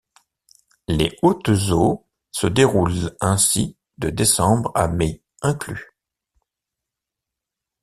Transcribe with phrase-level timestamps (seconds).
[0.87, 5.95] Les hautes eaux se déroulent ainsi de décembre à mai inclus.